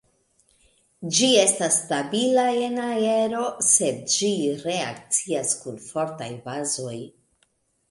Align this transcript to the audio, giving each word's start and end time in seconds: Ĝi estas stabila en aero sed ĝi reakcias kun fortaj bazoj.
Ĝi 1.17 1.27
estas 1.41 1.77
stabila 1.81 2.45
en 2.69 2.79
aero 2.87 3.45
sed 3.69 4.01
ĝi 4.15 4.33
reakcias 4.65 5.55
kun 5.63 5.79
fortaj 5.93 6.33
bazoj. 6.51 6.99